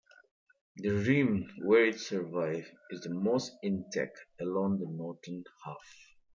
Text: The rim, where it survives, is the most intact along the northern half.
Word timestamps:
The 0.77 0.89
rim, 0.89 1.45
where 1.61 1.85
it 1.85 1.99
survives, 1.99 2.67
is 2.89 3.01
the 3.01 3.11
most 3.13 3.51
intact 3.61 4.19
along 4.39 4.79
the 4.79 4.87
northern 4.87 5.43
half. 5.63 5.95